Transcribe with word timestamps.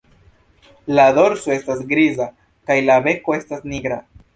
La 0.99 1.05
dorso 1.19 1.53
estas 1.57 1.85
griza 1.95 2.29
kaj 2.71 2.83
la 2.91 3.01
beko 3.11 3.41
estas 3.41 3.67
nigra. 3.73 4.07